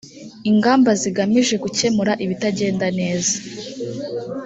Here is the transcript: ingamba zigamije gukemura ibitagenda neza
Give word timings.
ingamba 0.49 0.89
zigamije 1.01 1.55
gukemura 1.63 2.11
ibitagenda 2.23 2.85
neza 2.99 3.35